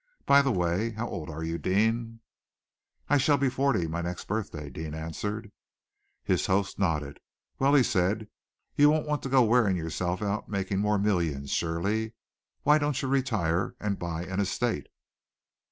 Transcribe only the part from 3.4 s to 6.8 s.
forty my next birthday," Deane answered. His host